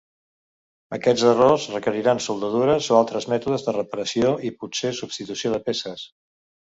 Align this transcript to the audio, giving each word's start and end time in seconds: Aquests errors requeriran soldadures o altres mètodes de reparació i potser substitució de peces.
Aquests 0.95 1.25
errors 1.31 1.67
requeriran 1.73 2.23
soldadures 2.27 2.89
o 2.95 2.97
altres 3.01 3.29
mètodes 3.35 3.67
de 3.67 3.75
reparació 3.79 4.33
i 4.51 4.55
potser 4.63 4.93
substitució 5.03 5.53
de 5.59 5.61
peces. 5.69 6.09